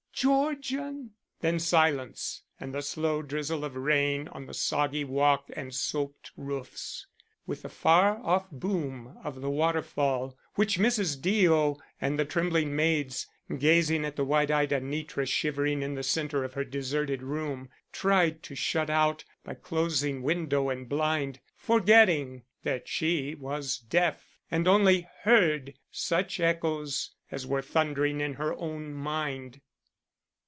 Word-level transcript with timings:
Georgian!" 0.13 1.15
Then 1.39 1.57
silence 1.57 2.43
and 2.59 2.75
the 2.75 2.83
slow 2.83 3.23
drizzle 3.23 3.65
of 3.65 3.75
rain 3.75 4.27
on 4.27 4.45
the 4.45 4.53
soggy 4.53 5.03
walk 5.03 5.49
and 5.55 5.73
soaked 5.73 6.31
roofs, 6.37 7.07
with 7.47 7.63
the 7.63 7.69
far 7.69 8.17
off 8.23 8.51
boom 8.51 9.17
of 9.23 9.41
the 9.41 9.49
waterfall 9.49 10.37
which 10.53 10.77
Mrs. 10.77 11.19
Deo 11.19 11.77
and 11.99 12.19
the 12.19 12.25
trembling 12.25 12.75
maids 12.75 13.25
gazing 13.57 14.05
at 14.05 14.15
the 14.15 14.23
wide 14.23 14.51
eyed 14.51 14.69
Anitra 14.71 15.27
shivering 15.27 15.81
in 15.81 15.95
the 15.95 16.03
center 16.03 16.43
of 16.43 16.53
her 16.53 16.65
deserted 16.65 17.23
room, 17.23 17.69
tried 17.91 18.43
to 18.43 18.53
shut 18.53 18.91
out 18.91 19.23
by 19.43 19.55
closing 19.55 20.21
window 20.21 20.69
and 20.69 20.87
blind, 20.87 21.39
forgetting 21.55 22.43
that 22.61 22.87
she 22.87 23.33
was 23.33 23.79
deaf 23.79 24.37
and 24.51 24.67
only 24.67 25.09
heard 25.23 25.73
such 25.89 26.39
echoes 26.39 27.09
as 27.31 27.47
were 27.47 27.63
thundering 27.63 28.21
in 28.21 28.35
her 28.35 28.53
own 28.57 28.93
mind. 28.93 29.61